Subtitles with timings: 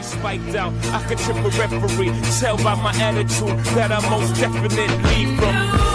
[0.00, 0.72] be spiked out.
[0.92, 2.12] I could trip a referee.
[2.40, 5.90] Tell by my attitude that I most definitely from.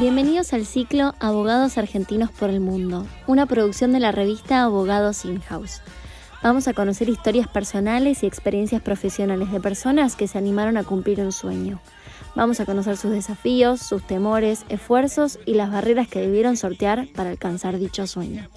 [0.00, 5.82] Bienvenidos al ciclo Abogados Argentinos por el Mundo, una producción de la revista Abogados In-House.
[6.42, 11.20] Vamos a conocer historias personales y experiencias profesionales de personas que se animaron a cumplir
[11.20, 11.80] un sueño.
[12.36, 17.30] Vamos a conocer sus desafíos, sus temores, esfuerzos y las barreras que debieron sortear para
[17.30, 18.48] alcanzar dicho sueño.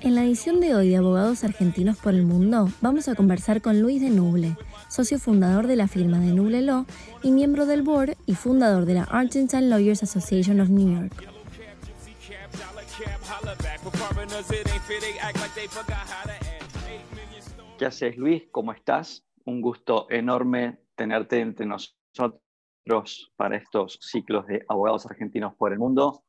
[0.00, 3.80] En la edición de hoy de Abogados Argentinos por el Mundo, vamos a conversar con
[3.80, 4.56] Luis de Nuble,
[4.88, 6.86] socio fundador de la firma de Nuble Law
[7.22, 11.35] y miembro del board y fundador de la Argentine Lawyers Association of New York.
[17.78, 18.44] ¿Qué haces, Luis?
[18.50, 19.24] ¿Cómo estás?
[19.44, 26.24] Un gusto enorme tenerte entre nosotros para estos ciclos de abogados argentinos por el mundo.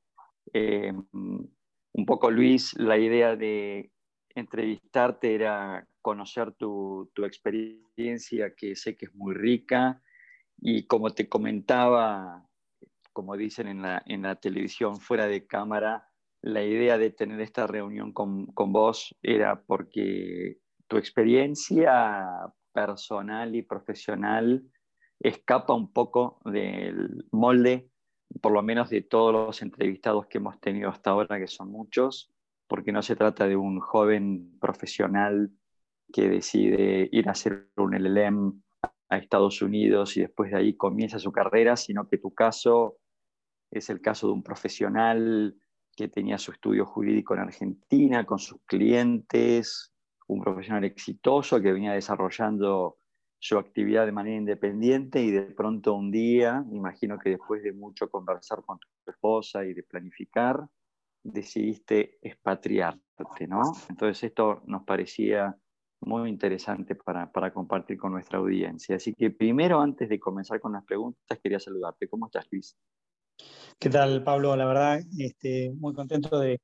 [0.54, 3.92] Eh, un poco, Luis, la idea de
[4.36, 10.02] entrevistarte era conocer tu, experiencia, que sé que es muy rica,
[10.60, 12.48] y como te comentaba,
[13.14, 16.07] como dicen en la, en la televisión fuera de cámara,
[16.42, 20.58] la idea de tener esta reunión con, vos era porque
[20.88, 22.28] tu experiencia
[22.74, 24.64] personal y profesional
[25.20, 27.90] escapa un poco del molde,
[28.42, 32.32] por lo menos de todos los entrevistados que hemos tenido hasta ahora, que son muchos,
[32.68, 35.52] porque no se trata de un joven profesional
[36.14, 38.62] que decide ir a hacer un LLM
[39.10, 42.98] a Estados Unidos y después de ahí comienza su carrera, sino que tu caso
[43.72, 45.56] es el caso de un profesional
[45.98, 49.92] que tenía su estudio jurídico en Argentina con sus clientes,
[50.28, 53.00] un profesional exitoso que venía desarrollando
[53.40, 58.10] su actividad de manera independiente y de pronto un día, imagino que después de mucho
[58.10, 60.68] conversar con tu esposa y de planificar,
[61.24, 63.62] decidiste expatriarte, ¿no?
[63.90, 65.58] Entonces esto nos parecía
[66.02, 68.98] muy interesante para, para, compartir con nuestra audiencia.
[68.98, 72.08] Así que primero, antes de comenzar con las preguntas, quería saludarte.
[72.08, 72.78] ¿Cómo estás, Luis?
[73.80, 74.56] ¿Qué tal, Pablo?
[74.56, 76.60] La verdad, este, muy contento de,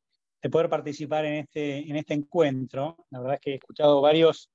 [0.51, 2.97] poder participar en este, en este encuentro.
[3.11, 4.49] La verdad es que he escuchado varios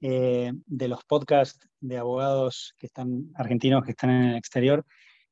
[0.00, 4.84] eh, de los podcasts de abogados que están argentinos que están en el exterior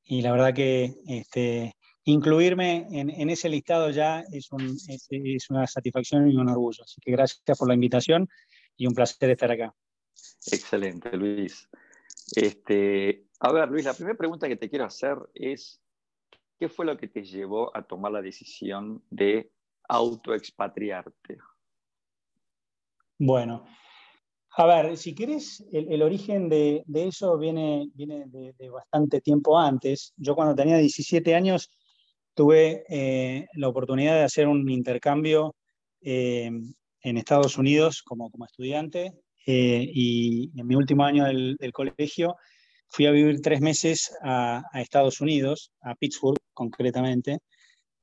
[0.02, 1.74] y la verdad que este,
[2.04, 4.48] incluirme en, ese listado ya es,
[4.88, 6.82] es, una satisfacción y un orgullo.
[6.82, 8.28] Así que gracias por la invitación
[8.76, 9.74] y un placer estar acá.
[10.46, 11.68] Excelente, Luis.
[12.34, 15.80] Este, a ver, Luis, la primera pregunta que te quiero hacer es,
[16.58, 19.50] ¿qué fue lo que te llevó a tomar la decisión de
[19.88, 21.38] autoexpatriarte?
[23.18, 23.64] Bueno,
[24.56, 30.14] a ver, si quieres, el, origen de, eso viene, de, bastante tiempo antes.
[30.16, 31.70] Yo cuando tenía 17 años
[32.34, 35.56] tuve eh, la oportunidad de hacer un intercambio
[36.00, 36.50] eh,
[37.02, 39.12] en Estados Unidos como, como estudiante
[39.46, 42.36] eh, y en mi último año del, colegio
[42.88, 47.38] fui a vivir tres meses a, Estados Unidos, a Pittsburgh concretamente,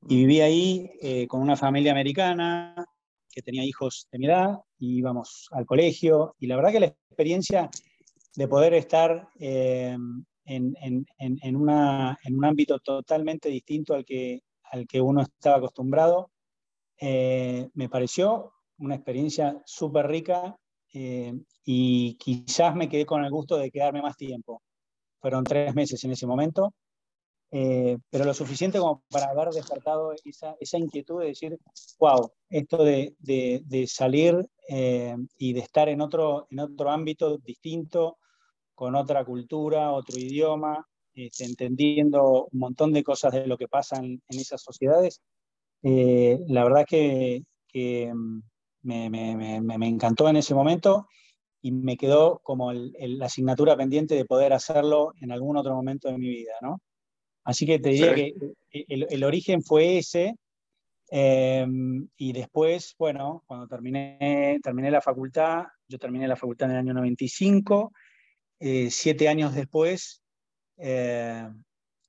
[0.08, 2.74] y viví ahí eh, con una familia americana
[3.30, 6.86] que tenía hijos de mi edad, y íbamos al colegio, y la verdad que la
[6.86, 7.70] experiencia
[8.34, 9.96] de poder estar eh,
[10.44, 16.30] en, un ámbito totalmente distinto al que, al que uno estaba acostumbrado,
[17.00, 20.56] me pareció una experiencia súper rica
[20.92, 21.32] eh,
[21.64, 24.62] y quizás me quedé con el gusto de quedarme más tiempo.
[25.22, 26.74] Fueron tres meses en ese momento,
[27.52, 31.58] eh, pero lo suficiente como para haber despertado esa, esa inquietud de decir,
[32.00, 34.36] wow, esto de, de, salir
[34.68, 38.18] eh, y de estar en otro, en otro ámbito distinto,
[38.74, 40.84] con otra cultura, otro idioma,
[41.14, 45.22] este, entendiendo un montón de cosas de lo que pasan en esas sociedades,
[45.82, 48.42] la verdad que, que mm,
[48.82, 51.06] me, me, me, encantó en ese momento
[51.62, 56.18] y me quedó como la asignatura pendiente de poder hacerlo en algún otro momento de
[56.18, 56.82] mi vida, ¿no?
[57.44, 58.34] Así que te diría que
[58.70, 60.36] el, el, origen fue ese,
[61.10, 66.78] em, y después, bueno, cuando terminé, terminé la facultad, yo terminé la facultad en el
[66.80, 67.92] año 95,
[68.60, 70.22] eh, siete años después
[70.76, 71.48] eh,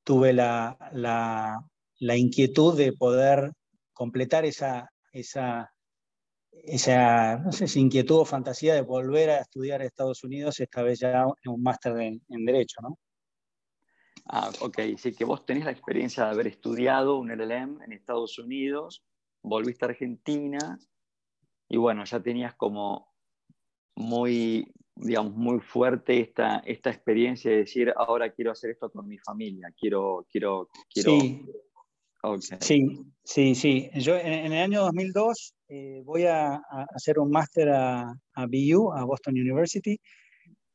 [0.04, 1.60] tuve la, la,
[2.00, 3.52] la, inquietud de poder
[3.92, 5.73] completar esa, esa,
[6.64, 11.00] esa, no sé, inquietud o fantasía de volver a estudiar a Estados Unidos, esta vez
[11.00, 12.98] ya en un máster en, Derecho, ¿no?
[14.26, 18.40] Ah, ok, sí, que vos tenés la experiencia de haber estudiado un LLM en Estados
[18.40, 19.04] Unidos,
[19.42, 20.80] volviste a Argentina
[21.68, 23.14] y bueno, ya tenías como
[23.96, 29.18] muy digamos, muy fuerte esta, esta experiencia de decir, ahora quiero hacer esto con mi
[29.18, 31.20] familia, quiero, quiero, quiero...
[31.20, 31.46] Sí,
[32.60, 33.90] sí, sí, sí.
[33.96, 36.56] Yo en, el año 2002 eh, voy a,
[36.96, 40.00] hacer un máster a, a, BU, a Boston University.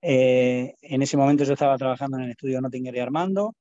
[0.01, 3.55] Eh, en ese momento yo estaba trabajando en el estudio Nottinger y Armando.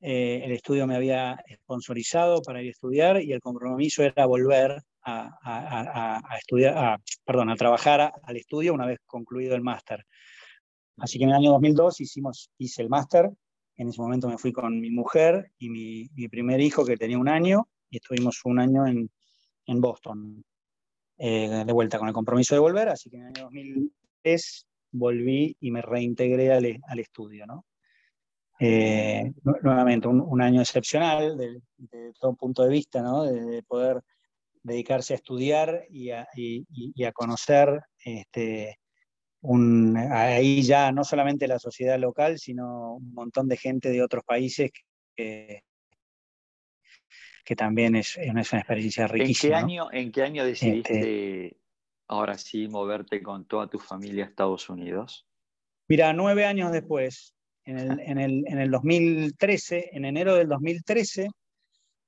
[0.00, 4.82] Eh, el estudio me había sponsorizado para ir a estudiar y el compromiso era volver
[5.02, 10.04] a, estudiar, perdón, a trabajar al estudio una vez concluido el máster.
[10.98, 13.30] Así que en el año 2002 hicimos, hice el máster.
[13.76, 17.28] En ese momento me fui con mi mujer y mi, primer hijo que tenía un
[17.28, 19.10] año y estuvimos un año en,
[19.80, 20.44] Boston,
[21.18, 22.88] eh, de vuelta con el compromiso de volver.
[22.88, 27.46] Así que en el año 2003 volví y me reintegré al, al estudio.
[27.46, 27.66] ¿no?
[28.58, 29.32] Eh,
[29.62, 33.24] nuevamente, un, año excepcional desde de todo punto de vista, ¿no?
[33.24, 34.02] de, poder
[34.62, 38.78] dedicarse a estudiar y a, y, a conocer este,
[39.46, 44.24] un, ahí ya no solamente la sociedad local, sino un montón de gente de otros
[44.24, 44.70] países
[45.14, 45.62] que,
[47.44, 49.60] que también es, es, una experiencia riquísima.
[49.60, 51.56] ¿En qué año, ¿en qué año decidiste este
[52.08, 55.26] ahora sí moverte con toda tu familia a Estados Unidos?
[55.88, 57.34] Mira, nueve años después,
[57.64, 61.28] en el, en el, en el 2013, en enero del 2013,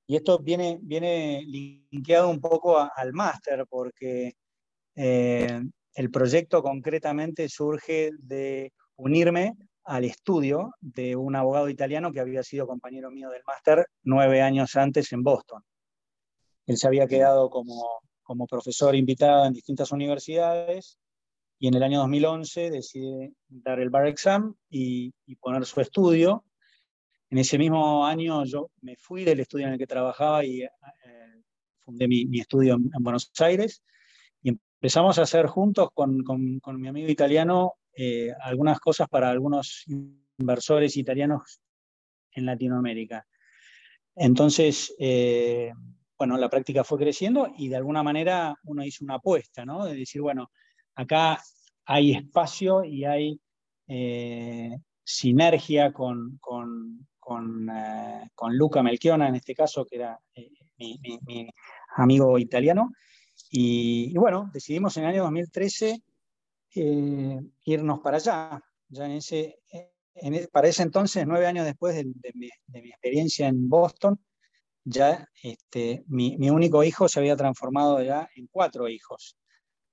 [0.09, 4.35] y esto viene, viene linkeado un poco al máster, porque
[4.97, 5.61] eh,
[5.99, 12.69] el proyecto concretamente surge de unirme al estudio de un abogado italiano que había sido
[12.69, 15.61] compañero mío del máster nueve años antes en Boston.
[16.67, 17.85] Él se había quedado como,
[18.23, 21.01] como profesor invitado en distintas universidades
[21.59, 26.45] y en el año 2011 decide dar el bar exam y, poner su estudio.
[27.29, 30.71] En ese mismo año yo me fui del estudio en el que trabajaba y eh,
[31.81, 33.83] fundé mi, estudio en, Buenos Aires
[34.81, 39.85] empezamos a hacer juntos con, con, con mi amigo italiano eh, algunas cosas para algunos
[40.39, 41.61] inversores italianos
[42.31, 43.27] en Latinoamérica.
[44.15, 45.73] Entonces, eh,
[46.17, 49.85] bueno, la práctica fue creciendo y de alguna manera uno hizo una apuesta, ¿no?
[49.85, 50.53] De decir, bueno,
[50.95, 51.43] acá
[51.87, 53.41] hay espacio y hay
[53.89, 57.01] eh, sinergia con, con,
[58.51, 60.19] Luca Melchiona, en este caso, que era
[60.77, 61.51] mi,
[61.97, 62.93] amigo italiano.
[63.51, 66.03] Y, y, bueno, decidimos en el año 2013
[66.75, 68.61] eh, irnos para allá.
[68.89, 72.05] Ya en ese, e, para ese entonces, nueve años después de,
[72.35, 72.49] mi,
[72.89, 74.19] experiencia en Boston,
[74.85, 79.37] ya este, mi, único hijo se había transformado ya en cuatro hijos.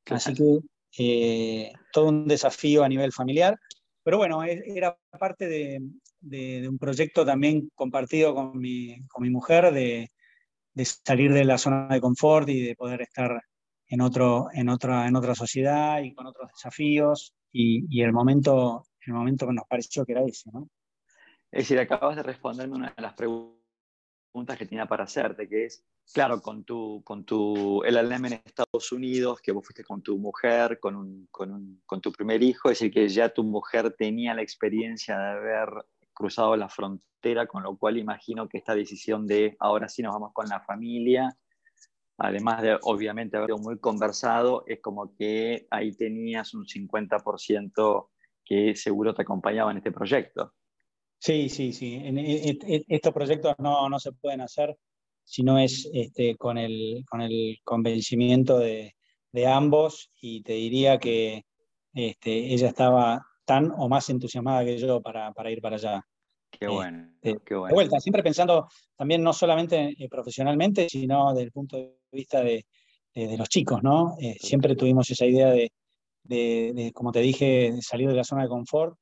[0.05, 0.59] Así que
[0.97, 3.57] eh, todo un desafío a nivel familiar.
[4.03, 9.73] Pero bueno, e, era parte de, un proyecto también compartido con mi, con mi mujer
[9.73, 10.11] de,
[10.75, 13.41] de, salir de la zona de confort y de poder estar
[13.87, 19.13] en, otro, en, otra, en otra sociedad y con otros desafíos, y, el, momento, el
[19.13, 20.51] momento que nos pareció que era ese.
[20.51, 20.69] ¿no?
[21.51, 25.85] Es decir, acabas de responderme una de las preguntas que tenía para hacerte, que es,
[26.13, 30.79] claro, con tu, con tu LLM en Estados Unidos, que vos fuiste con tu mujer,
[30.81, 34.33] con, un, con, un, con tu primer hijo, es decir, que ya tu mujer tenía
[34.33, 35.69] la experiencia de haber
[36.15, 40.31] cruzado la frontera, con lo cual imagino que esta decisión de ahora sí nos vamos
[40.33, 41.37] con la familia
[42.17, 48.09] además de obviamente haber muy conversado, es como que ahí tenías un 50%
[48.43, 50.53] que seguro te acompañaba en este proyecto.
[51.19, 51.95] Sí, sí, sí.
[51.95, 54.77] En, estos proyectos no, no, se pueden hacer
[55.23, 58.95] si no es este, con, el, con el convencimiento de,
[59.31, 61.45] de ambos y te diría que
[61.93, 66.05] este, ella estaba tan o más entusiasmada que yo para, para ir para allá.
[66.59, 67.67] Qué bueno, qué bueno.
[67.67, 72.41] De vuelta, siempre pensando también no solamente eh, profesionalmente, sino desde el punto de vista
[72.41, 72.65] de,
[73.37, 74.15] los chicos, ¿no?
[74.19, 78.49] Eh, siempre tuvimos esa idea de, como te dije, de salir de la zona de
[78.49, 78.97] confort.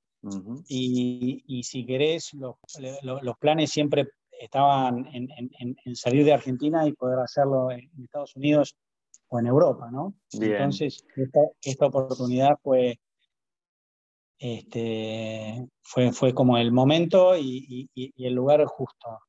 [0.68, 4.08] y, si querés, los, planes siempre
[4.40, 8.76] estaban en, salir de Argentina y poder hacerlo en, Estados Unidos
[9.30, 10.14] o en Europa, ¿no?
[10.32, 11.04] Entonces,
[11.62, 13.00] esta, oportunidad fue,
[14.38, 19.20] este, fue, fue como el momento y, el lugar justo.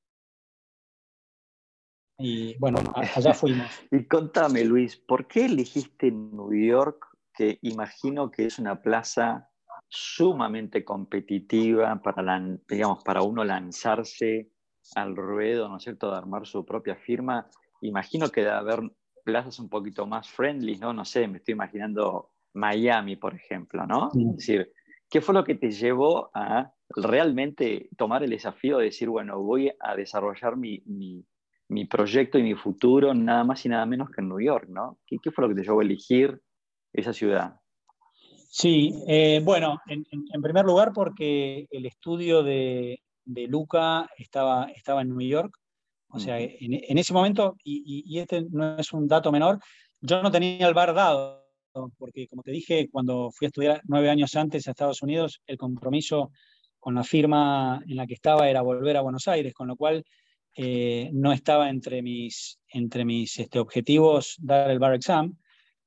[2.18, 3.68] Y bueno, allá fuimos.
[3.90, 9.50] y contame, Luis, ¿por qué elegiste New York, que imagino que es una plaza
[9.88, 14.50] sumamente competitiva para, digamos, para uno lanzarse
[14.94, 17.48] al ruedo, ¿no es cierto?, de armar su propia firma.
[17.80, 18.80] Imagino que debe haber
[19.24, 20.92] plazas un poquito más friendly, ¿no?
[20.92, 24.10] No sé, me estoy imaginando Miami, por ejemplo, ¿no?
[24.14, 24.72] Es decir,
[25.14, 29.70] ¿qué fue lo que te llevó a realmente tomar el desafío de decir, bueno, voy
[29.78, 30.82] a desarrollar mi,
[31.68, 34.98] mi proyecto y mi futuro nada más y nada menos que en New York, ¿no?
[35.06, 36.40] ¿Qué, fue lo que te llevó a elegir
[36.92, 37.54] esa ciudad?
[38.50, 45.28] Sí, eh, bueno, en, primer lugar porque el estudio de, Luca estaba, estaba en New
[45.28, 45.56] York.
[46.08, 49.58] O sea, en, ese momento, y, este no es un dato menor,
[50.00, 51.43] yo no tenía el bar dado,
[51.98, 55.56] porque como te dije, cuando fui a estudiar nueve años antes a Estados Unidos, el
[55.56, 56.30] compromiso
[56.78, 60.04] con la firma en la que estaba era volver a Buenos Aires, con lo cual
[60.56, 65.36] eh, no estaba entre mis, entre mis este, objetivos dar el bar exam,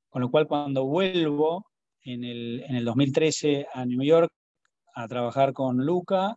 [0.08, 1.66] con lo cual cuando vuelvo
[2.02, 4.32] en el, en el 2013 a New York
[4.94, 6.36] a trabajar con Luca,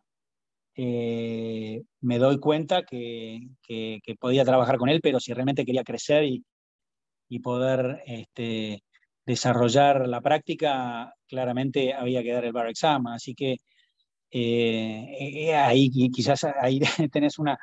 [0.75, 6.23] eh, me doy cuenta que, que, podía trabajar con él, pero si realmente quería crecer
[6.23, 6.45] y,
[7.27, 8.83] y poder este,
[9.25, 13.07] desarrollar la práctica, claramente había que dar el bar exam.
[13.07, 13.57] Así que
[14.31, 16.79] eh, ahí quizás ahí
[17.11, 17.57] tenés una,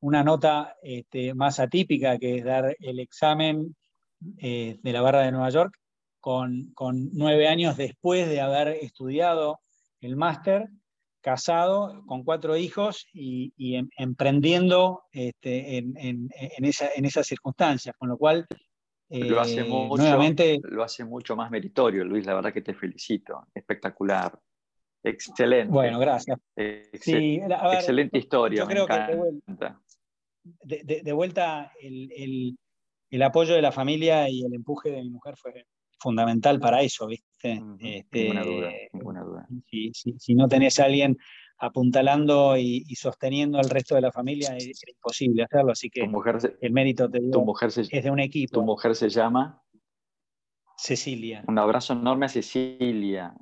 [0.00, 3.74] una nota este, más atípica, que es dar el examen
[4.38, 5.74] eh, de la barra de Nueva York
[6.20, 6.72] con,
[7.12, 9.60] nueve años después de haber estudiado
[10.00, 10.68] el máster,
[11.20, 16.30] casado, con cuatro hijos y, em, emprendiendo este, en,
[16.64, 18.46] esas circunstancias, con lo cual...
[19.10, 22.74] lo, hace eh, mucho, nuevamente, lo hace mucho más meritorio, Luis, la verdad que te
[22.74, 24.38] felicito, espectacular.
[25.02, 25.70] Excelente.
[25.70, 26.38] Bueno, gracias.
[26.56, 28.60] excelente historia.
[28.60, 28.94] Yo creo que
[30.62, 35.66] de, vuelta el, apoyo de la familia y el empuje de mi mujer fue
[35.98, 37.62] fundamental para eso, ¿viste?
[37.80, 39.48] Este, ninguna duda, ninguna duda.
[39.92, 41.18] Si, no tenés a alguien
[41.58, 46.02] apuntalando y, sosteniendo al resto de la familia, es, imposible hacerlo, así que
[46.60, 48.60] el mérito te es de un equipo.
[48.60, 49.62] ¿Tu mujer se llama?
[50.76, 51.44] Cecilia.
[51.46, 53.34] Un abrazo enorme a Cecilia.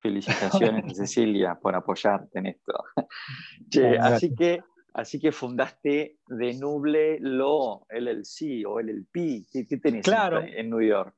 [0.00, 2.72] Felicitaciones a Cecilia por apoyarte en esto.
[4.00, 4.60] así que
[4.92, 9.46] Así que fundaste de Nuble Lo LLC o LLP.
[9.50, 10.42] ¿Qué, qué tenés claro.
[10.42, 11.14] en New York?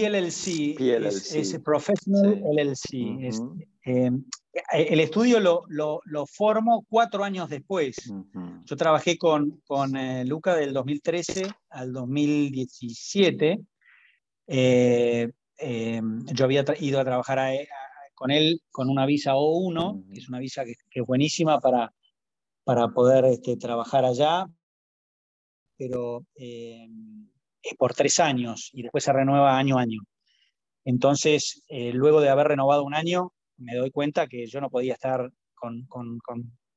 [0.00, 3.30] PLLC, Es, Professional LLC.
[3.84, 4.10] Eh,
[4.72, 8.12] el estudio lo, lo, lo, formo cuatro años después.
[8.64, 13.58] Yo trabajé con, con eh, Luca del 2013 al 2017.
[14.46, 17.38] Eh, yo había ido a trabajar
[18.14, 21.92] con él con una visa O1, que es una visa que es buenísima para
[22.64, 24.46] para poder este, trabajar allá,
[25.76, 26.88] pero es
[27.78, 30.00] por tres años y después se renueva año a año.
[30.84, 34.94] Entonces, eh, luego de haber renovado un año, me doy cuenta que yo no podía
[34.94, 35.86] estar con,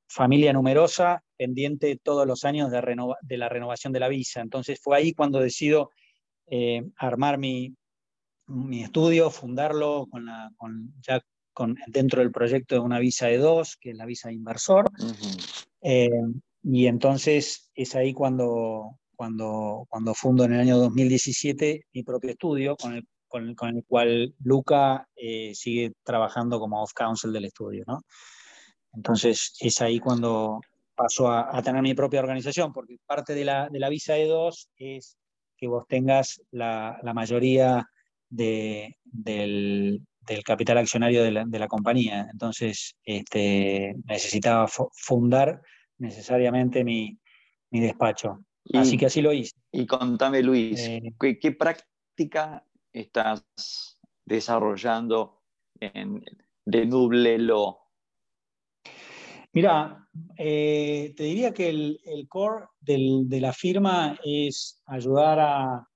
[0.07, 2.79] familia numerosa pendiente todos los años de,
[3.23, 4.41] de, la renovación de la visa.
[4.41, 5.89] Entonces fue ahí cuando decido
[6.47, 7.75] eh, armar mi,
[8.47, 11.19] mi, estudio, fundarlo con la, con, ya
[11.87, 14.91] dentro del proyecto de una visa de dos, que es la visa de inversor.
[15.81, 16.09] Eh,
[16.63, 22.75] y entonces es ahí cuando, cuando, cuando fundo en el año 2017 mi propio estudio,
[22.75, 23.07] con el,
[23.55, 27.83] con el, cual Luca eh, sigue trabajando como off-counsel del estudio.
[27.87, 28.01] ¿no?
[28.93, 30.61] Entonces es ahí cuando
[30.95, 35.17] paso a, tener mi propia organización, porque parte de la, de la visa E2 es
[35.57, 37.89] que vos tengas la, la mayoría
[38.29, 42.27] de, del, del capital accionario de la, de la compañía.
[42.31, 45.61] Entonces, este, necesitaba fundar
[45.97, 47.17] necesariamente mi,
[47.71, 48.39] mi despacho.
[48.73, 49.55] Así que así lo hice.
[49.71, 53.45] Y contame, Luis, eh, ¿qué, práctica estás
[54.25, 55.43] desarrollando
[55.79, 56.23] en,
[56.65, 57.79] de Nuble Lo?
[59.53, 60.07] Mira,
[60.37, 65.87] eh, te diría que el, el core del, de la firma es ayudar a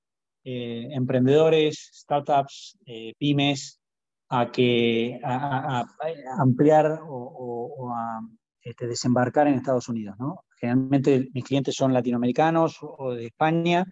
[0.44, 2.78] eh, emprendedores, startups,
[3.18, 3.80] pymes,
[4.30, 5.86] a, que, a,
[6.40, 8.22] ampliar o, a
[8.62, 10.16] este, desembarcar en Estados Unidos.
[10.20, 10.44] ¿no?
[10.60, 13.86] Generalmente mis clientes son latinoamericanos o de España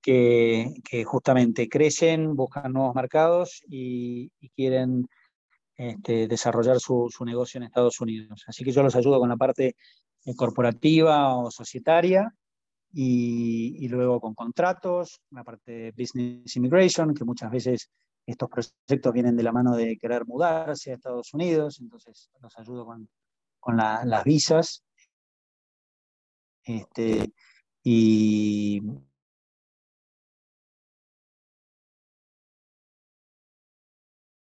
[0.00, 5.08] que, que justamente crecen, buscan nuevos mercados y, quieren
[5.76, 8.44] este, desarrollar su, su, negocio en Estados Unidos.
[8.46, 9.76] Así que yo los ayudo con la parte
[10.24, 12.34] eh, corporativa o societaria
[12.92, 17.90] y, y, luego con contratos, la parte de business immigration, que muchas veces
[18.26, 22.86] estos proyectos vienen de la mano de querer mudarse a Estados Unidos, entonces los ayudo
[22.86, 24.84] con, las visas.
[26.64, 27.32] Este,
[27.82, 28.80] y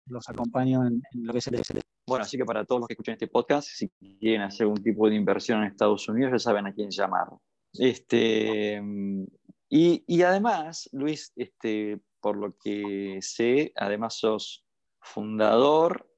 [0.08, 3.14] los acompaño en, lo que es el Bueno, así que para todos los que escuchan
[3.14, 6.74] este podcast, si quieren hacer un tipo de inversión en Estados Unidos, ya saben a
[6.74, 7.28] quién llamar.
[7.74, 8.82] Este,
[9.70, 14.66] y, y además, Luis, este, por lo que sé, además sos
[15.02, 16.10] fundador,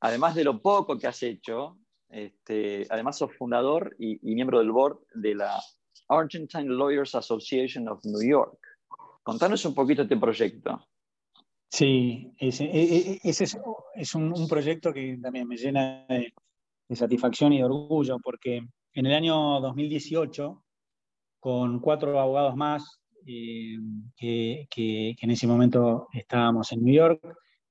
[0.00, 4.98] además de lo poco que has hecho, este, además sos fundador y, miembro del board
[5.14, 5.60] de la
[6.08, 8.58] Argentine Lawyers Association of New York.
[9.22, 10.86] Contanos un poquito este proyecto.
[11.70, 16.32] Sí, ese, e, e, es, un, proyecto que también me llena de,
[16.94, 18.58] satisfacción y de orgullo, porque
[18.92, 20.62] en el año 2018,
[21.40, 23.76] con cuatro abogados más, eh,
[24.16, 27.20] que, en ese momento estábamos en New York,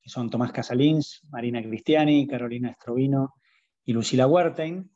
[0.01, 3.35] que son Tomás Casalins, Marina Cristiani, Carolina Estrovino
[3.85, 4.89] y Lucila Huertain,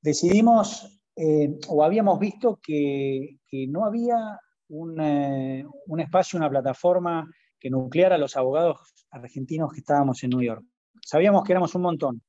[0.00, 7.70] decidimos eh, o habíamos visto que, no había un, eh, un espacio, una plataforma que
[7.70, 8.78] nucleara a los abogados
[9.10, 10.64] argentinos que estábamos en New York.
[11.02, 12.22] Sabíamos que éramos un montón,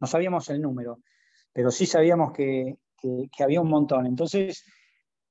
[0.00, 1.00] no sabíamos el número,
[1.52, 2.76] pero sí sabíamos que,
[3.38, 4.06] había un montón.
[4.06, 4.64] Entonces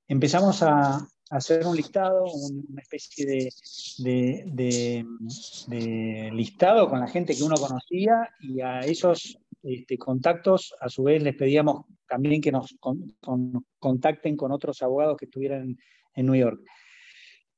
[0.07, 3.51] empezamos a, hacer un listado, una especie
[3.97, 5.05] de,
[6.31, 11.21] listado con la gente que uno conocía y a esos este, contactos a su vez
[11.23, 12.75] les pedíamos también que nos
[13.79, 15.77] contacten con otros abogados que estuvieran
[16.13, 16.61] en New York.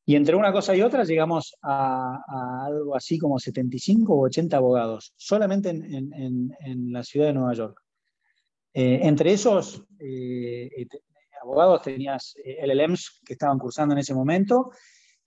[0.06, 2.18] Y entre una cosa y otra llegamos a,
[2.66, 7.82] algo así como 75 o 80 abogados, solamente en, la ciudad de Nueva York.
[8.74, 10.70] Eh, entre esos eh,
[11.42, 14.72] abogados tenías eh, LLMs que estaban cursando en ese momento,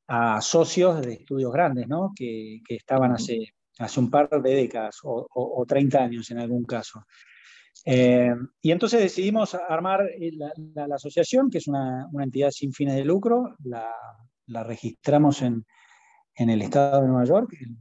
[0.06, 2.12] a socios de estudios grandes, ¿no?
[2.16, 7.04] que, estaban hace, hace un par de décadas o, 30 años en algún caso.
[7.84, 10.06] y entonces decidimos armar
[10.74, 15.64] la, asociación, que es una, entidad sin fines de lucro, la, registramos en,
[16.36, 17.78] el Estado de Nueva York, en,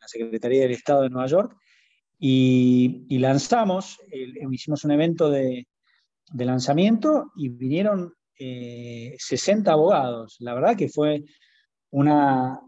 [0.00, 1.56] la, Secretaría del Estado de Nueva York,
[2.18, 4.00] y, lanzamos,
[4.50, 5.66] hicimos un evento de,
[6.32, 10.36] lanzamiento y vinieron 60 eh, abogados.
[10.40, 11.24] La verdad que fue
[11.90, 12.58] una,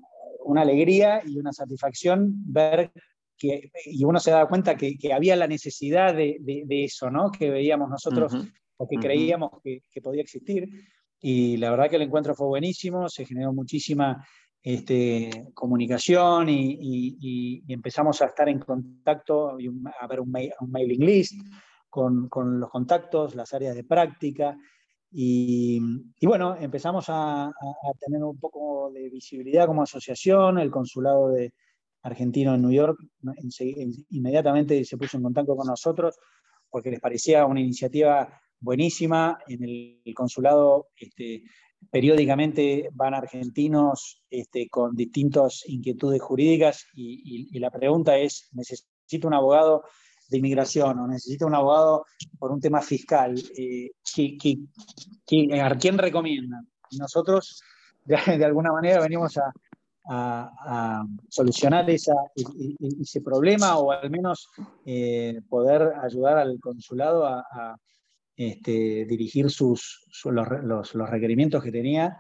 [0.56, 2.92] alegría y una satisfacción ver
[3.36, 7.30] que, y uno se da cuenta que, había la necesidad de, eso, ¿no?
[7.30, 8.32] Que veíamos nosotros
[8.76, 10.68] o que creíamos que, podía existir.
[11.20, 14.26] Y la verdad que el encuentro fue buenísimo, se generó muchísima
[14.62, 19.68] este, comunicación y, empezamos a estar en contacto, y
[20.00, 20.32] a ver un,
[20.68, 21.40] mailing list
[21.88, 22.28] con,
[22.60, 24.56] los contactos, las áreas de práctica.
[25.10, 25.80] Y,
[26.22, 27.50] bueno, empezamos a,
[27.98, 31.54] tener un poco de visibilidad como asociación, el consulado de
[32.02, 32.98] argentino en New York
[34.10, 36.16] inmediatamente se puso en contacto con nosotros
[36.70, 39.38] porque les parecía una iniciativa buenísima.
[39.48, 41.42] En el, consulado este,
[41.90, 49.84] periódicamente van argentinos este, con distintas inquietudes jurídicas y, la pregunta es, ¿necesito un abogado
[50.28, 52.04] de inmigración o necesito un abogado
[52.38, 53.34] por un tema fiscal?
[53.56, 53.90] Eh,
[55.60, 56.68] a quién recomiendan?
[56.98, 57.62] Nosotros,
[58.04, 59.52] de, alguna manera, venimos a,
[61.28, 62.14] solucionar esa,
[63.00, 64.48] ese problema o al menos
[64.84, 67.76] eh, poder ayudar al consulado a,
[68.36, 72.18] este, dirigir sus, los, requerimientos que tenía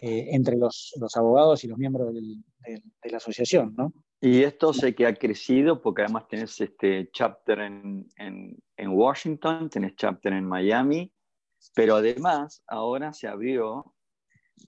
[0.00, 3.74] eh, entre los, abogados y los miembros de la asociación.
[3.76, 3.92] ¿no?
[4.20, 8.06] Y esto sé que ha crecido porque además tenés este chapter en,
[8.78, 11.12] Washington, tenés chapter en Miami,
[11.74, 13.94] pero además ahora se abrió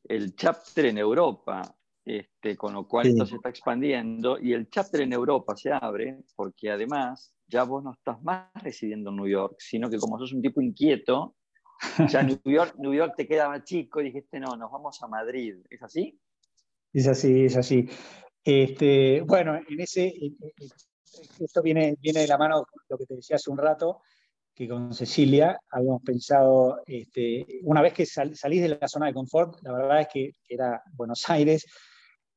[0.05, 1.63] el chapter en Europa,
[2.05, 6.19] este, con lo cual esto se está expandiendo y el chapter en Europa se abre
[6.35, 10.33] porque además ya vos no estás más residiendo en New York, sino que como sos
[10.33, 11.37] un tipo inquieto,
[12.09, 15.57] ya New York, New York te quedaba chico y dijiste, no, nos vamos a Madrid.
[15.71, 16.19] ¿Es así?
[16.93, 17.89] Es así, es así.
[18.47, 20.15] Este, bueno, en ese,
[21.41, 24.03] esto viene, viene de la mano con lo que te decía hace un rato,
[24.55, 29.61] que con Cecilia habíamos pensado, este, una vez que salís de la zona de confort,
[29.63, 31.67] la verdad es que era Buenos Aires,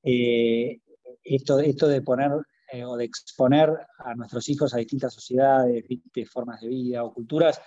[0.02, 0.80] eh,
[1.24, 2.32] esto, esto de poner
[2.72, 3.70] eh, o de exponer
[4.00, 5.86] a nuestros hijos a distintas sociedades,
[6.28, 7.62] formas de vida o culturas,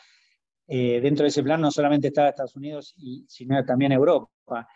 [0.66, 4.66] eh, dentro de ese plan no solamente está Estados Unidos, y, sino también Europa.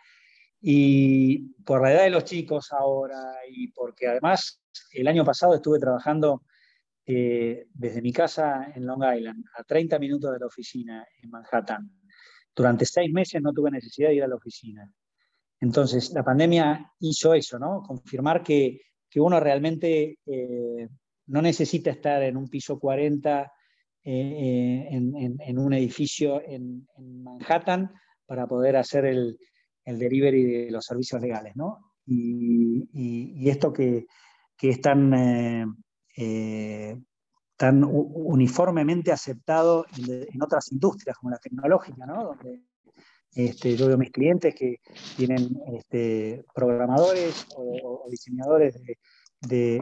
[0.69, 5.79] Y por la edad de los chicos ahora, y porque además el año pasado estuve
[5.79, 6.43] trabajando
[7.05, 11.89] eh, desde mi casa en Long Island, a 30 minutos de la oficina en Manhattan.
[12.53, 14.91] Durante seis meses no tuve necesidad de ir a la oficina.
[15.59, 17.81] Entonces, la pandemia hizo eso, ¿no?
[17.81, 20.87] Confirmar que que uno realmente eh,
[21.27, 23.51] no necesita estar en un piso 40
[24.03, 27.91] eh, eh, en, un edificio en, Manhattan
[28.25, 29.37] para poder hacer el,
[29.95, 31.55] delivery de los servicios legales.
[31.55, 31.93] ¿no?
[32.05, 34.05] Y, esto que,
[34.61, 35.11] es tan,
[37.55, 42.23] tan uniformemente aceptado en, otras industrias como la tecnológica, ¿no?
[42.25, 42.61] donde
[43.37, 44.77] este, yo veo mis clientes que
[45.15, 48.75] tienen este, programadores o, diseñadores
[49.41, 49.79] de,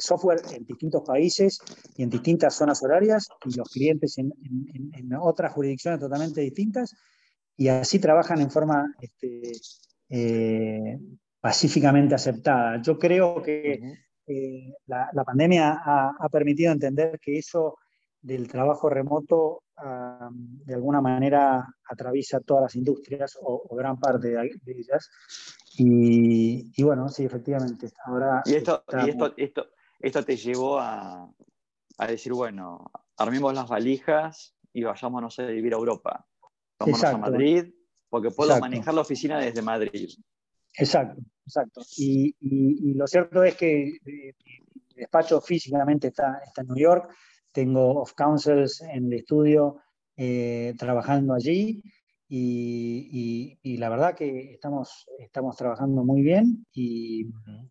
[0.00, 1.60] software en distintos países
[1.96, 4.32] y en distintas zonas horarias y los clientes en,
[5.20, 6.96] otras jurisdicciones totalmente distintas
[7.56, 9.52] y así trabajan en forma este,
[10.08, 10.98] eh,
[11.40, 12.80] pacíficamente aceptada.
[12.82, 13.80] Yo creo que
[14.86, 17.78] la, pandemia ha, permitido entender que eso
[18.20, 19.64] del trabajo remoto
[20.64, 25.10] de alguna manera atraviesa todas las industrias o, gran parte de, ellas.
[25.76, 27.90] Y, bueno, sí, efectivamente.
[28.06, 29.66] Ahora y esto, esto, esto,
[30.00, 31.30] esto te llevó a,
[31.98, 36.26] a, decir, bueno, armemos las valijas y vayámonos a vivir a Europa.
[36.78, 37.66] Vámonos a Madrid,
[38.08, 40.10] porque puedo manejar la oficina desde Madrid.
[40.76, 41.82] Exacto, exacto.
[41.96, 47.14] Y, y, lo cierto es que eh, mi despacho físicamente está, está en New York,
[47.52, 49.80] tengo off councils en el estudio
[50.16, 51.82] eh, trabajando allí.
[52.26, 56.66] Y, y, la verdad que estamos, estamos trabajando muy bien.
[56.72, 57.26] Y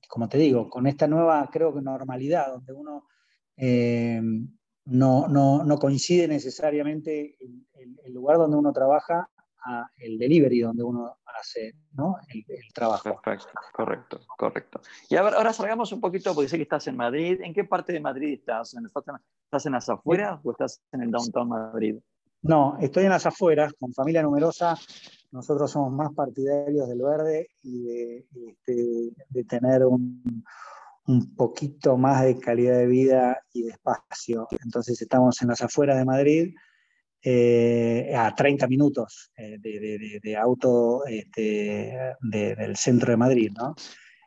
[0.08, 3.08] como te digo, con esta nueva, creo que normalidad, donde uno
[3.58, 4.22] eh,
[4.86, 7.66] no, no, no, coincide necesariamente el,
[8.06, 9.30] el, lugar donde uno trabaja
[9.66, 12.18] a el delivery donde uno hace ¿no?
[12.30, 12.44] el,
[12.74, 13.04] trabajo.
[13.04, 14.82] Perfecto, correcto, correcto.
[15.10, 17.40] Y ahora, ahora salgamos un poquito, porque sé que estás en Madrid.
[17.42, 18.74] ¿En qué parte de Madrid estás?
[18.74, 19.16] ¿Estás en,
[19.46, 21.96] estás en las afueras o estás en el downtown Madrid?
[22.42, 24.78] No, estoy en las afueras, con familia numerosa.
[25.32, 30.44] Nosotros somos más partidarios del verde y de, este, de tener un,
[31.08, 34.48] un poquito más de calidad de vida y de espacio.
[34.64, 36.56] Entonces estamos en las afueras de Madrid,
[37.26, 43.76] eh, a 30 minutos eh, de, auto este, del centro de Madrid, ¿no?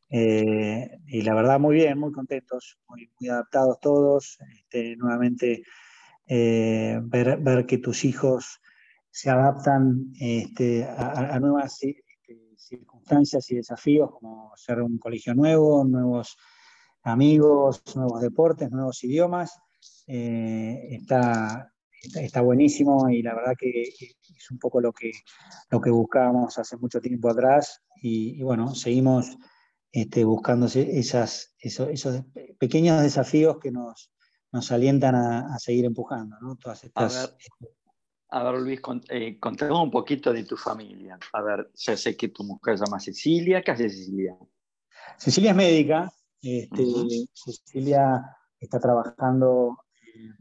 [0.09, 4.39] Eh, y la verdad, muy bien, muy contentos, muy, adaptados todos.
[4.55, 5.63] Este, nuevamente,
[6.27, 8.61] ver, que tus hijos
[9.11, 16.39] se adaptan este, a, nuevas este, circunstancias y desafíos, como ser un colegio nuevo, nuevos
[17.07, 19.59] amigos, nuevos deportes, nuevos idiomas.
[20.07, 21.73] está,
[22.15, 25.13] está, buenísimo y la verdad que es un poco lo que,
[25.71, 29.37] lo que buscábamos hace mucho tiempo atrás y, bueno, seguimos
[29.93, 32.25] este, buscando esas, esos,
[32.59, 34.13] pequeños desafíos que nos,
[34.53, 36.57] nos alientan a, seguir empujando, ¿no?
[36.57, 37.37] Todas estas...
[38.29, 39.39] A ver, Luis, eh,
[39.71, 41.17] un poquito de tu familia.
[41.33, 43.63] A ver, ya sé que tu mujer se llama Cecilia.
[43.63, 44.37] ¿Qué hace Cecilia?
[45.17, 46.13] Cecilia es médica.
[46.47, 46.85] Este,
[47.33, 49.79] Cecilia está trabajando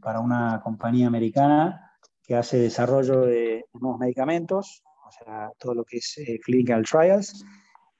[0.00, 1.92] para una compañía americana
[2.22, 7.44] que hace desarrollo de nuevos medicamentos, o sea, todo lo que es eh, clinical trials.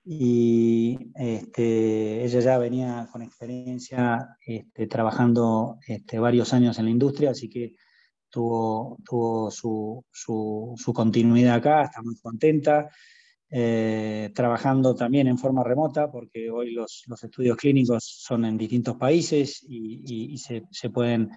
[0.04, 7.30] Y este, ella ya venía con experiencia este, trabajando este, varios años en la industria,
[7.30, 7.74] así que
[8.30, 12.88] tuvo, tuvo su, su, continuidad acá, está muy contenta.
[13.48, 18.96] Eh, trabajando también en forma remota, porque hoy los, los estudios clínicos son en distintos
[18.96, 21.30] países y, y se, se, pueden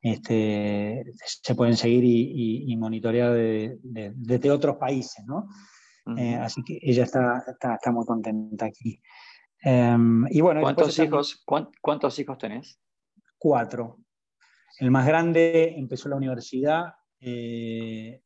[0.00, 5.48] este, se pueden seguir y, monitorear desde otros países, ¿no?
[6.16, 9.02] Eh, así que ella está, está, muy contenta aquí.
[9.60, 12.78] Em, y bueno, ¿Cuántos, hijos, ¿Cuántos hijos tenés?
[13.36, 13.98] Cuatro.
[14.78, 18.22] El más grande empezó la universidad eh,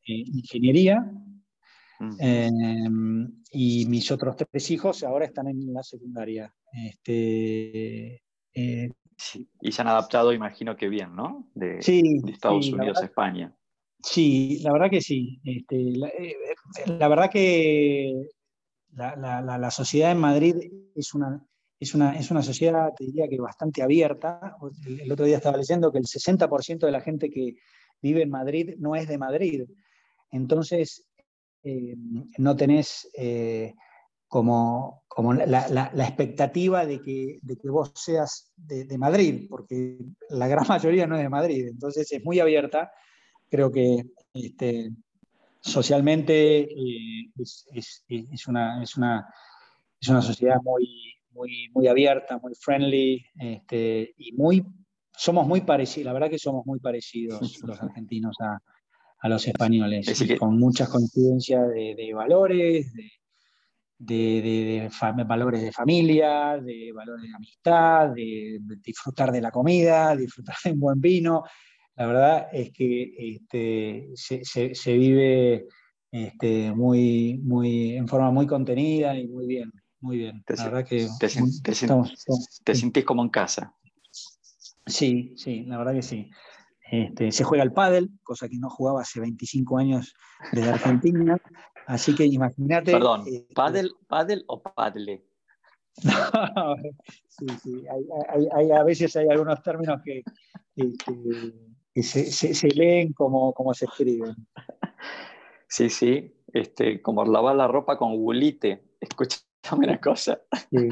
[2.19, 6.55] em, y mis otros tres hijos ahora están en la secundaria.
[6.73, 8.23] Este,
[8.55, 8.91] eh,
[9.61, 11.49] y se han adaptado, imagino que bien, ¿no?
[11.55, 13.55] De, Estados Unidos a España.
[14.03, 15.41] Sí, la verdad que sí.
[15.45, 16.37] Este, eh,
[16.87, 18.29] la, verdad que
[18.93, 20.57] la, sociedad en Madrid
[20.95, 21.45] es una,
[21.79, 24.57] es, una, es una sociedad, te diría que bastante abierta.
[24.87, 27.57] El, otro día estaba leyendo que el 60% de la gente que
[28.01, 29.65] vive en Madrid no es de Madrid.
[30.31, 31.05] Entonces,
[31.63, 31.95] eh,
[32.39, 33.09] no tenés
[34.31, 40.47] como, como la, la, expectativa de que, de que, vos seas de, Madrid, porque la
[40.47, 42.93] gran mayoría no es de Madrid, entonces es muy abierta.
[43.49, 44.93] Creo que este,
[45.61, 49.27] socialmente eh, es, es, es, una, es, una,
[50.01, 54.65] es una sociedad muy, muy, muy abierta, muy friendly, este, y muy,
[55.11, 58.61] somos muy parecidos, la verdad que somos muy parecidos los argentinos a,
[59.21, 62.93] a los españoles, con muchas coincidencias de, de valores,
[64.01, 70.57] de, de, valores de familia, de valores de amistad, de, disfrutar de la comida, disfrutar
[70.65, 71.45] de un buen vino.
[71.97, 75.67] La verdad es que este, se, vive
[76.11, 79.71] este, muy, muy, en forma muy contenida y muy bien.
[80.01, 80.43] Muy bien.
[80.45, 81.29] Te, la verdad que te,
[82.65, 83.75] te sentís como en casa.
[84.87, 86.31] Sí, sí, la verdad que sí.
[86.91, 90.13] Este, se juega el pádel, cosa que no jugaba hace 25 años
[90.53, 91.41] desde Argentina.
[91.87, 92.91] Así que imagínate.
[92.93, 95.25] Perdón, este, ¿pádel, o padle?
[97.29, 97.85] sí, sí,
[98.55, 100.23] hay, a veces hay algunos términos que,
[102.03, 104.35] se, leen como, como se escriben.
[105.69, 108.85] Sí, sí, este, como lavar la ropa con gulite.
[109.01, 109.39] Escuché
[109.77, 110.41] buena cosa.
[110.71, 110.89] Sí,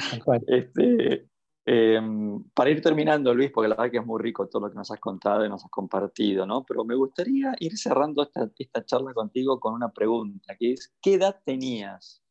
[0.47, 1.29] este,
[1.70, 4.76] em, para ir terminando, Luis, porque la verdad que es muy rico todo lo que
[4.76, 6.64] nos has contado y nos has compartido, ¿no?
[6.64, 11.14] Pero me gustaría ir cerrando esta, esta charla contigo con una pregunta, que es, ¿qué
[11.14, 12.22] edad tenías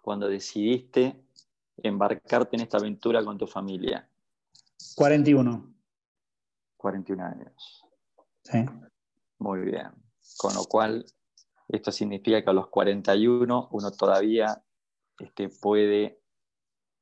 [0.00, 1.20] cuando decidiste
[1.78, 4.08] embarcarte en esta aventura con tu familia?
[4.94, 5.74] 41.
[6.76, 7.84] 41 años.
[8.44, 8.64] Sí.
[9.38, 9.90] Muy bien.
[10.36, 11.04] Con lo cual,
[11.66, 14.62] esto significa que a los 41 uno todavía
[15.18, 16.20] este, puede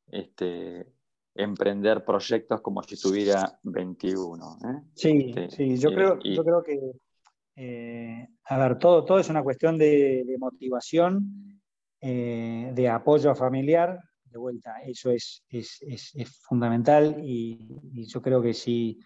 [0.06, 0.90] este,
[1.34, 4.58] emprender proyectos como si tuviera 21.
[4.64, 4.90] ¿eh?
[4.94, 6.78] Sí, este, sí, yo, creo, yo creo que,
[7.56, 11.60] eh, a ver, todo, todo es una cuestión de, motivación,
[12.00, 13.98] eh, de apoyo familiar.
[14.24, 15.82] De vuelta, eso es, es,
[16.48, 17.58] fundamental y,
[18.06, 18.98] yo creo que si,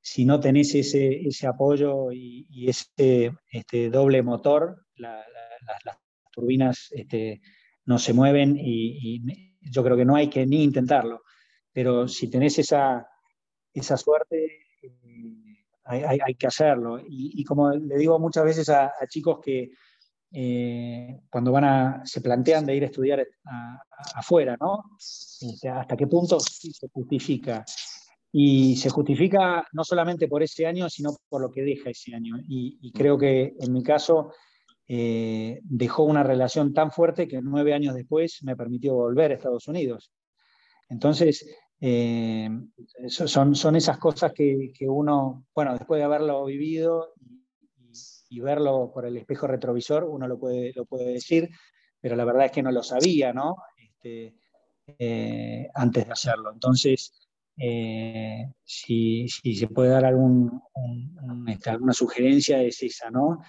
[0.00, 5.98] si no tenés ese, ese apoyo y, ese este, doble motor, las
[6.30, 7.40] turbinas este,
[7.86, 9.20] no se mueven y,
[9.60, 11.22] yo creo que no hay que ni intentarlo.
[11.78, 13.08] Pero si tenés esa,
[13.72, 16.98] esa suerte, eh, hay, que hacerlo.
[17.08, 19.70] Y, como le digo muchas veces a, chicos que
[20.32, 23.24] eh, cuando van a, se plantean de ir a estudiar
[24.16, 24.82] afuera, ¿no?
[24.98, 27.64] Este, ¿Hasta qué punto se justifica?
[28.32, 32.38] Y se justifica no solamente por ese año, sino por lo que deja ese año.
[32.44, 34.32] y creo que en mi caso
[34.88, 39.68] eh, dejó una relación tan fuerte que nueve años después me permitió volver a Estados
[39.68, 40.10] Unidos.
[40.88, 41.46] Entonces,
[41.80, 42.48] eh,
[43.08, 47.14] son, son esas cosas que, uno, bueno, después de haberlo vivido
[48.30, 51.48] y, verlo por el espejo retrovisor, uno lo puede, lo puede decir,
[52.00, 53.56] pero la verdad es que no lo sabía, ¿no?
[53.76, 54.34] Este,
[54.98, 56.52] eh, antes de hacerlo.
[56.52, 57.12] Entonces,
[58.64, 60.62] si, se puede dar algún,
[61.48, 63.40] este, alguna sugerencia, es esa, ¿no?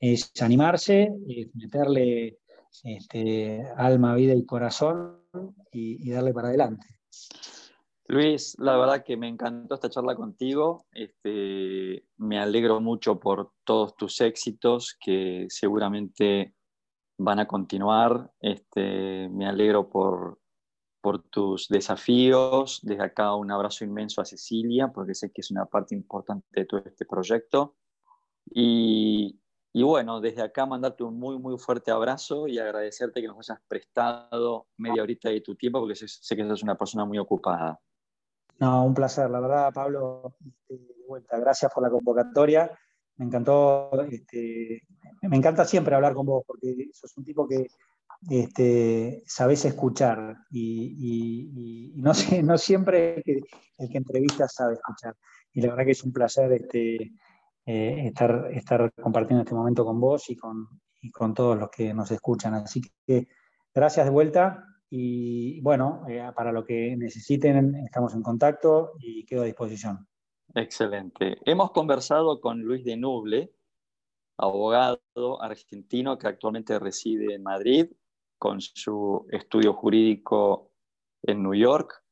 [0.00, 1.10] es animarse,
[1.54, 2.38] meterle
[2.84, 5.22] este, alma, vida y corazón
[5.72, 6.86] y, darle para adelante.
[8.10, 10.86] Luis, la verdad que me encantó esta charla contigo.
[10.92, 16.54] Este, me alegro mucho por todos tus éxitos que seguramente
[17.18, 18.32] van a continuar.
[18.40, 20.40] Este, me alegro por,
[21.02, 22.80] por tus desafíos.
[22.82, 26.64] Desde acá un abrazo inmenso a Cecilia, porque sé que es una parte importante de
[26.64, 27.76] todo este proyecto.
[28.46, 29.38] Y,
[29.74, 33.62] y bueno, desde acá mandarte un muy, muy fuerte abrazo y agradecerte que nos hayas
[33.68, 37.78] prestado media horita de tu tiempo, porque sé, que sos una persona muy ocupada.
[38.58, 42.70] No, un placer, la verdad, Pablo, este, de vuelta, gracias por la convocatoria.
[43.16, 44.82] Me encantó, este,
[45.22, 47.68] me encanta siempre hablar con vos, porque sos un tipo que
[48.28, 52.14] este, sabes escuchar y, no,
[52.58, 55.14] siempre el que, entrevista sabe escuchar.
[55.52, 57.12] Y la verdad que es un placer este,
[57.64, 62.54] eh, estar, compartiendo este momento con vos y con todos los que nos escuchan.
[62.54, 63.28] Así que
[63.72, 69.42] gracias de vuelta y bueno, eh, para lo que necesiten estamos en contacto y quedo
[69.42, 70.08] a disposición.
[70.54, 71.36] Excelente.
[71.44, 73.52] Hemos conversado con Luis de Nuble,
[74.38, 77.90] abogado argentino que actualmente reside en Madrid
[78.38, 80.70] con su estudio jurídico
[81.22, 82.02] en New York.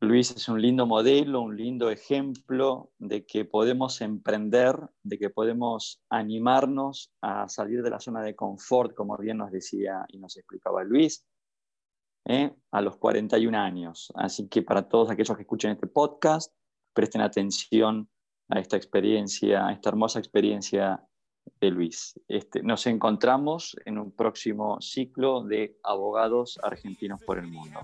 [0.00, 6.02] Luis es un lindo modelo, un lindo ejemplo de que podemos emprender, de que podemos
[6.10, 10.84] animarnos a salir de la zona de confort, como bien nos decía y nos explicaba
[10.84, 11.26] Luis,
[12.26, 12.54] ¿eh?
[12.70, 14.12] a los 41 años.
[14.14, 16.52] Así que para todos aquellos que escuchen este podcast,
[16.92, 18.08] presten atención
[18.48, 21.02] a esta experiencia, a esta hermosa experiencia
[21.60, 22.18] de Luis.
[22.28, 27.80] Este, nos encontramos en un próximo ciclo de abogados argentinos por el mundo.